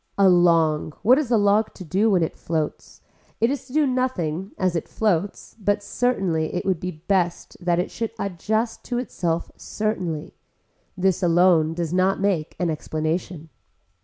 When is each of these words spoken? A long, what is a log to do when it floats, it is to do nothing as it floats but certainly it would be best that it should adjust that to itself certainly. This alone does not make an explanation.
A 0.17 0.27
long, 0.27 0.93
what 1.03 1.19
is 1.19 1.29
a 1.29 1.37
log 1.37 1.75
to 1.75 1.85
do 1.85 2.09
when 2.09 2.23
it 2.23 2.35
floats, 2.35 3.01
it 3.39 3.51
is 3.51 3.67
to 3.67 3.73
do 3.73 3.85
nothing 3.85 4.49
as 4.57 4.75
it 4.75 4.87
floats 4.89 5.55
but 5.59 5.83
certainly 5.83 6.51
it 6.55 6.65
would 6.65 6.79
be 6.79 6.89
best 7.07 7.55
that 7.63 7.77
it 7.77 7.91
should 7.91 8.09
adjust 8.17 8.81
that 8.81 8.87
to 8.89 8.97
itself 8.97 9.51
certainly. 9.57 10.33
This 10.97 11.21
alone 11.21 11.75
does 11.75 11.93
not 11.93 12.19
make 12.19 12.55
an 12.59 12.71
explanation. 12.71 13.49